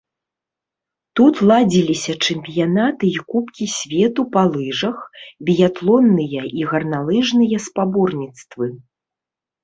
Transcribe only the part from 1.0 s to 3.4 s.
Тут ладзіліся чэмпіянаты і